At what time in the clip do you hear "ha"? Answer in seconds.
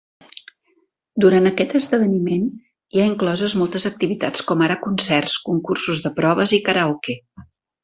3.03-3.05